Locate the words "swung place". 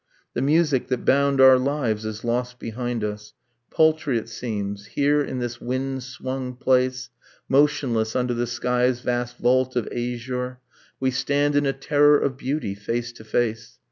6.01-7.11